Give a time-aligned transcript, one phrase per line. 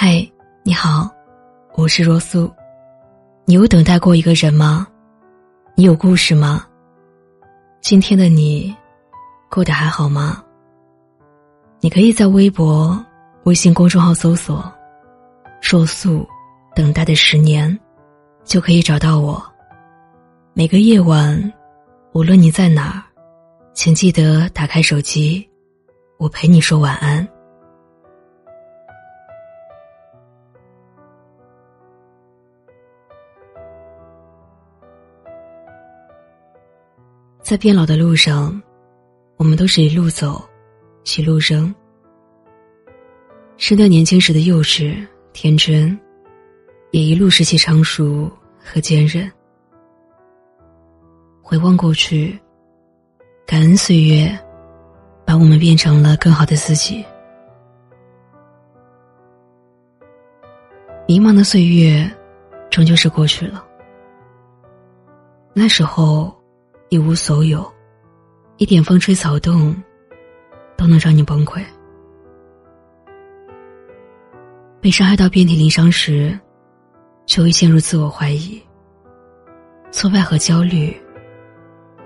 [0.00, 0.24] 嗨，
[0.62, 1.10] 你好，
[1.74, 2.48] 我是若素。
[3.44, 4.86] 你有等待过一个人吗？
[5.74, 6.64] 你有故事吗？
[7.80, 8.72] 今天的你
[9.50, 10.40] 过得还好吗？
[11.80, 13.04] 你可以在微博、
[13.42, 14.72] 微信公众号搜索
[15.60, 16.24] “若素
[16.76, 17.76] 等待的十年”，
[18.46, 19.44] 就可以找到我。
[20.54, 21.52] 每个夜晚，
[22.12, 23.02] 无论你在哪儿，
[23.74, 25.44] 请记得打开手机，
[26.18, 27.28] 我陪你说晚安。
[37.48, 38.60] 在变老的路上，
[39.38, 40.38] 我们都是一路走，
[41.16, 41.74] 一路扔。
[43.56, 45.02] 失掉年轻时的幼稚、
[45.32, 45.98] 天真，
[46.90, 48.30] 也一路拾起成熟
[48.62, 49.32] 和坚韧。
[51.42, 52.38] 回望过去，
[53.46, 54.38] 感恩岁月，
[55.24, 57.02] 把我们变成了更好的自己。
[61.06, 62.06] 迷茫的岁月，
[62.68, 63.64] 终究是过去了。
[65.54, 66.37] 那时候。
[66.90, 67.70] 一无所有，
[68.56, 69.76] 一点风吹草动，
[70.74, 71.62] 都能让你崩溃。
[74.80, 76.38] 被伤害到遍体鳞伤时，
[77.26, 78.58] 就会陷入自我怀疑。
[79.90, 80.96] 挫败和焦虑，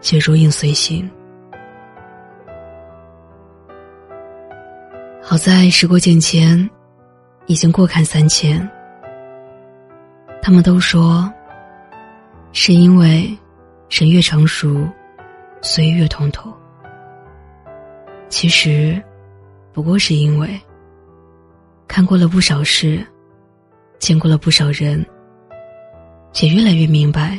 [0.00, 1.08] 且如影随形。
[5.22, 6.68] 好在时过境迁，
[7.46, 8.68] 已经过坎三千。
[10.42, 11.32] 他们都说，
[12.50, 13.38] 是因为。
[13.88, 14.88] 人越成熟，
[15.62, 16.52] 岁月越通透。
[18.28, 19.00] 其实，
[19.72, 20.60] 不过是因为
[21.86, 23.06] 看过了不少事，
[23.98, 25.04] 见过了不少人，
[26.42, 27.38] 也越来越明白，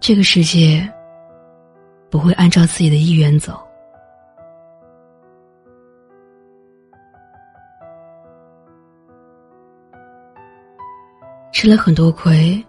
[0.00, 0.88] 这个世界
[2.10, 3.60] 不会按照自己的意愿走。
[11.52, 12.64] 吃了很多亏，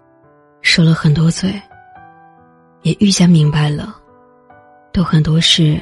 [0.60, 1.50] 受了很多罪。
[2.86, 3.96] 也愈加明白了，
[4.92, 5.76] 都很多事，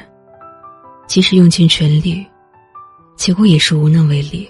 [1.05, 2.25] 即使用尽全力，
[3.15, 4.49] 结果也是无能为力。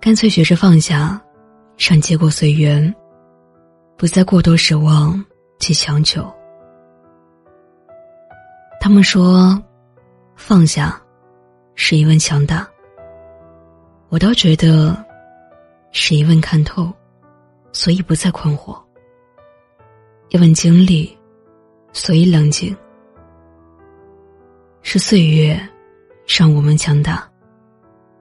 [0.00, 1.22] 干脆学着放下，
[1.78, 2.92] 让结果随缘，
[3.96, 5.24] 不再过多奢望
[5.60, 6.28] 及强求。
[8.80, 9.56] 他们说，
[10.34, 11.00] 放下
[11.76, 12.66] 是一问强大，
[14.08, 14.96] 我倒觉得
[15.92, 16.92] 是一问看透，
[17.72, 18.76] 所以不再困惑。
[20.30, 21.16] 一份经历，
[21.92, 22.74] 所以冷静。
[24.80, 25.60] 是岁月，
[26.26, 27.28] 让我们强大，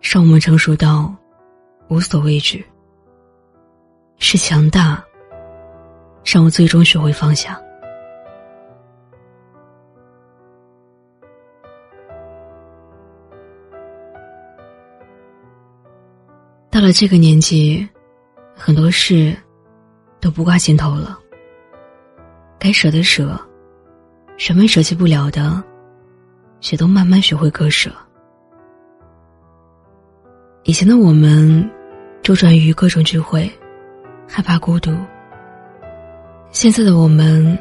[0.01, 1.15] 让我们成熟到
[1.87, 2.65] 无所畏惧。
[4.17, 5.03] 是强大，
[6.25, 7.61] 让我最终学会放下。
[16.71, 17.87] 到了这个年纪，
[18.55, 19.35] 很多事
[20.19, 21.19] 都不挂心头了。
[22.59, 23.39] 该舍的舍，
[24.35, 25.63] 什么舍弃不了的，
[26.69, 27.89] 也都慢慢学会割舍。
[30.63, 31.67] 以前的我们，
[32.21, 33.49] 周转于各种聚会，
[34.27, 34.93] 害怕孤独。
[36.51, 37.57] 现在的我们，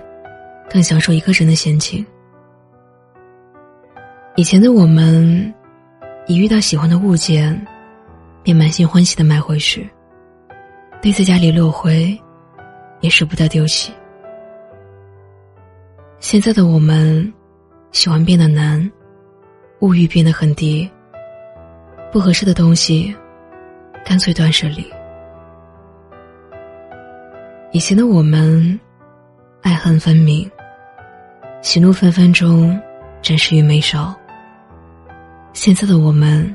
[0.68, 2.04] 更享受一个人的闲情。
[4.34, 5.54] 以前的我们，
[6.26, 7.66] 一遇到喜欢的物件，
[8.42, 9.88] 便满心欢喜的买回去。
[11.00, 12.20] 堆在家里落灰，
[13.00, 13.92] 也舍不得丢弃。
[16.20, 17.32] 现在的我们，
[17.92, 18.90] 喜欢变得难，
[19.80, 20.88] 物欲变得很低。
[22.10, 23.14] 不合适的东西，
[24.04, 24.84] 干脆断舍离。
[27.70, 28.78] 以前的我们，
[29.62, 30.50] 爱恨分明，
[31.62, 32.76] 喜怒纷纷中，
[33.22, 34.12] 展示于眉梢。
[35.52, 36.54] 现在的我们，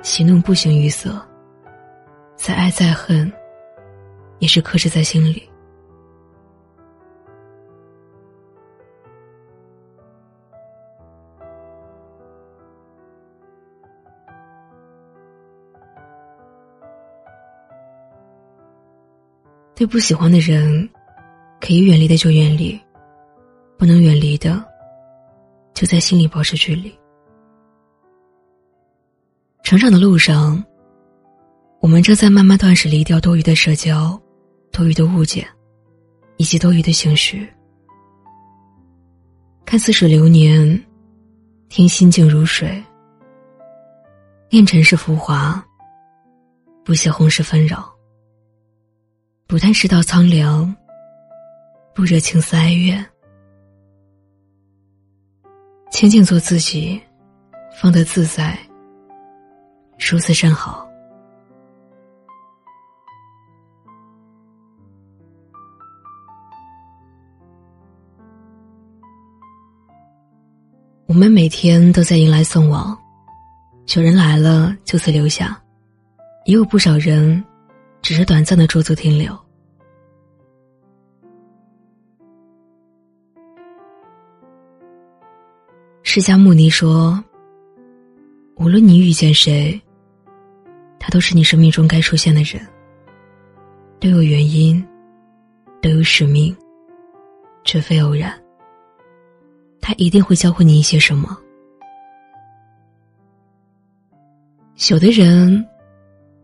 [0.00, 1.20] 喜怒不形于色，
[2.36, 3.30] 再爱再恨，
[4.38, 5.49] 也是克制在心里。
[19.80, 20.86] 对不喜欢的人，
[21.58, 22.78] 可以远离的就远离，
[23.78, 24.62] 不能远离的，
[25.72, 26.94] 就在心里保持距离。
[29.62, 30.62] 成长的路上，
[31.80, 34.20] 我们正在慢慢断舍离掉多余的社交、
[34.70, 35.48] 多余的物件，
[36.36, 37.48] 以及多余的情绪。
[39.64, 40.78] 看似水流年，
[41.70, 42.84] 听心静如水，
[44.50, 45.64] 念尘世浮华，
[46.84, 47.89] 不写红世纷扰。
[49.50, 50.72] 不叹世道苍凉，
[51.92, 53.04] 不惹情思哀怨，
[55.90, 57.02] 清静做自己，
[57.74, 58.56] 方得自在。
[59.98, 60.88] 如此甚好。
[71.06, 72.96] 我们每天都在迎来送往，
[73.96, 75.60] 有人来了就此留下，
[76.44, 77.44] 也有不少人
[78.02, 79.38] 只是短暂的驻足停留。
[86.02, 87.22] 释迦牟尼说
[88.56, 89.80] ：“无论你遇见谁，
[90.98, 92.66] 他都是你生命中该出现的人，
[94.00, 94.84] 都有原因，
[95.80, 96.56] 都有使命，
[97.62, 98.32] 绝非偶然。”
[99.80, 101.38] 他一定会教会你一些什么。
[104.90, 105.64] 有的人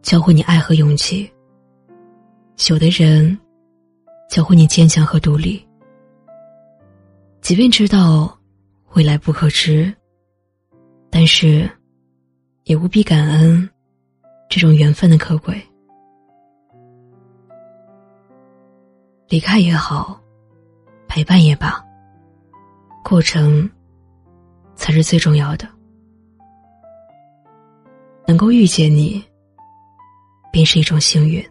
[0.02, 1.28] 教会你爱和勇气，
[2.70, 3.38] 有的人
[4.28, 5.64] 教会你坚强和独立。
[7.40, 8.36] 即便知道
[8.94, 9.94] 未来不可知，
[11.10, 11.70] 但是
[12.64, 13.68] 也务必感恩
[14.48, 15.54] 这种缘分的可贵。
[19.28, 20.20] 离开也好，
[21.06, 21.80] 陪伴也罢。
[23.04, 23.70] 过程
[24.74, 25.68] 才是最重要的。
[28.26, 29.22] 能够遇见你，
[30.50, 31.44] 便是一种幸运。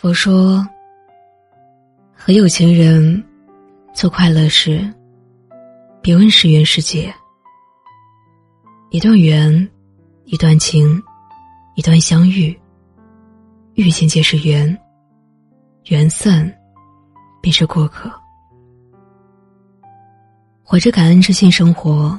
[0.00, 0.66] 佛说，
[2.16, 3.22] 和有情人
[3.92, 4.90] 做快乐事，
[6.00, 7.14] 别问是缘是劫。
[8.88, 9.70] 一段缘，
[10.24, 10.98] 一段情，
[11.74, 12.58] 一段相遇。
[13.74, 14.74] 遇见皆是缘，
[15.90, 16.50] 缘散
[17.42, 18.10] 便是过客。
[20.64, 22.18] 怀着感恩之心生活，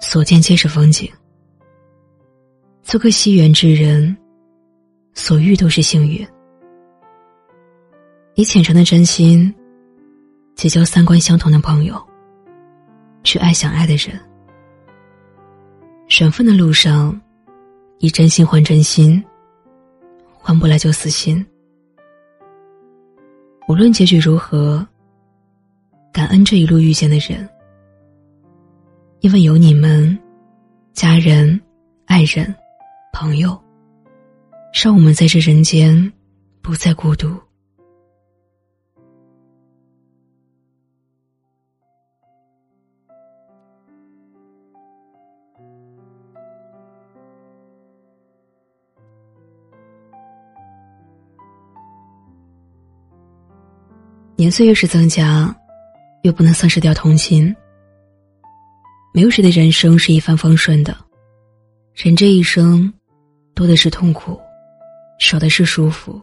[0.00, 1.10] 所见皆是风景。
[2.80, 4.16] 做个惜缘之人，
[5.14, 6.24] 所遇都是幸运。
[8.34, 9.54] 以虔诚的真心
[10.54, 12.02] 结交三观相同的朋友，
[13.22, 14.18] 去爱想爱的人。
[16.20, 17.18] 缘分的路上，
[17.98, 19.22] 以真心换真心。
[20.44, 21.44] 换不来就死心。
[23.68, 24.84] 无论结局如何，
[26.12, 27.48] 感恩这一路遇见的人，
[29.20, 30.18] 因为有你们，
[30.92, 31.60] 家人、
[32.06, 32.52] 爱人、
[33.12, 33.56] 朋友，
[34.82, 36.12] 让我们在这人间
[36.60, 37.38] 不再孤独。
[54.42, 55.54] 年岁越是增加，
[56.22, 57.54] 越不能丧失掉童心。
[59.14, 60.96] 没有谁的人生是一帆风顺的，
[61.94, 62.92] 人这一生，
[63.54, 64.36] 多的是痛苦，
[65.20, 66.20] 少的是舒服。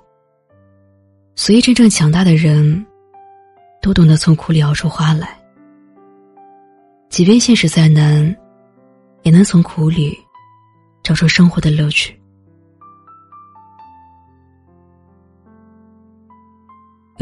[1.34, 2.86] 所以，真正强大的人，
[3.82, 5.40] 都懂得从苦里熬出花来。
[7.08, 8.36] 即便现实再难，
[9.24, 10.14] 也能从苦里
[11.04, 12.19] 找出生活的乐趣。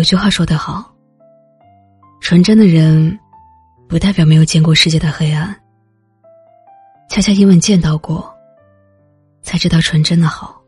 [0.08, 0.96] 句话说得好
[2.22, 3.20] ：“纯真的人，
[3.90, 5.54] 不代表没有见过世界的黑暗。
[7.10, 8.34] 恰恰因为见到过，
[9.42, 10.64] 才知道纯真的好。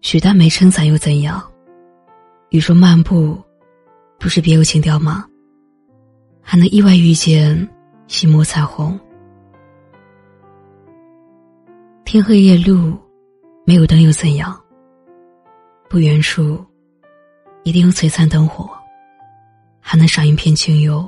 [0.00, 1.46] 许大没撑伞又怎样？
[2.52, 3.38] 雨中漫步，
[4.18, 5.26] 不是别有情调吗？
[6.40, 7.68] 还能意外遇见
[8.22, 8.98] 一抹彩虹。
[12.06, 12.96] 天黑夜路，
[13.66, 14.58] 没有灯又怎样？
[15.90, 16.58] 不远处。”
[17.68, 18.66] 一定有璀璨灯火，
[19.78, 21.06] 还能赏一片清幽。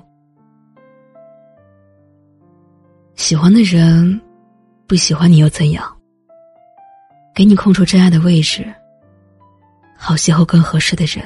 [3.17, 4.21] 喜欢的人，
[4.87, 5.91] 不喜欢你又怎样？
[7.35, 8.71] 给你空出真爱的位置，
[9.97, 11.25] 好邂逅更合适的人。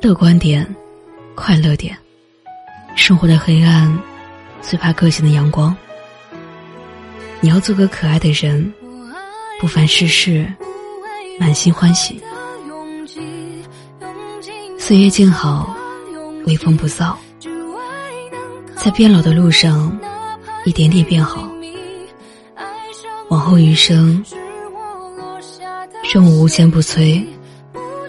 [0.00, 0.66] 乐观点，
[1.34, 1.94] 快乐点。
[2.96, 3.94] 生活的黑暗，
[4.62, 5.76] 最怕个性的阳光。
[7.42, 8.72] 你要做个可爱的人，
[9.60, 10.50] 不烦世事，
[11.38, 12.18] 满心欢喜。
[14.90, 15.72] 岁月静好，
[16.46, 17.14] 微风不燥，
[18.74, 19.96] 在变老的路上，
[20.64, 21.48] 一点点变好。
[23.28, 24.20] 往后余生，
[26.12, 27.24] 愿我无坚不摧，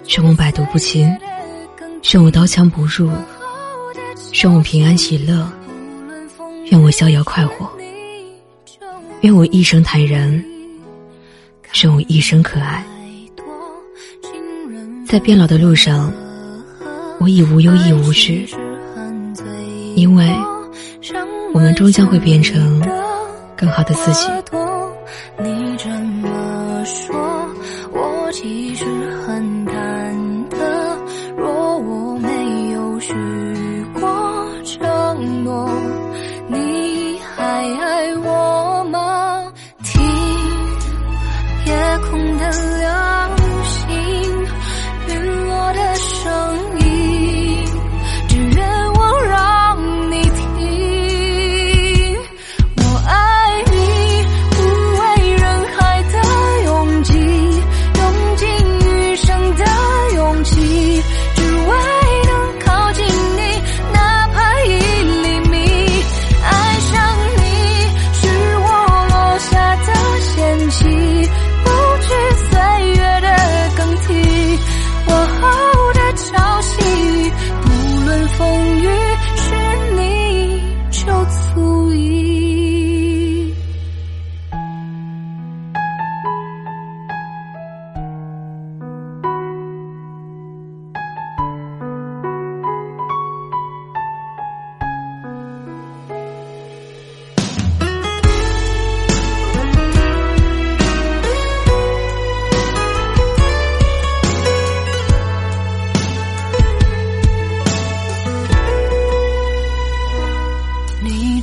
[0.08, 1.06] 愿我百毒不侵，
[2.12, 3.08] 愿我刀枪不入，
[4.42, 5.48] 愿我平安喜乐，
[6.72, 7.70] 愿我逍遥快活，
[9.20, 10.28] 愿我一生坦然，
[11.84, 12.84] 愿我一生可爱。
[15.06, 16.12] 在变老的路上。
[17.22, 18.48] 我已无忧亦无惧，
[19.94, 20.28] 因为
[21.54, 22.82] 我们终将会变成
[23.56, 24.26] 更好的自己。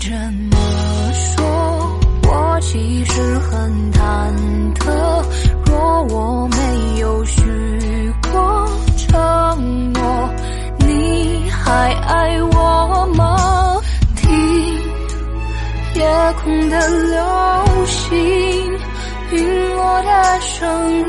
[0.02, 4.00] 这么说我其实很忐
[4.76, 4.86] 忑
[5.66, 7.42] 若我没有许
[8.32, 10.30] 过承诺
[10.80, 13.78] 你还爱我吗？
[14.16, 14.30] 听
[15.96, 18.08] 夜空的流星
[19.32, 21.00] 陨落的声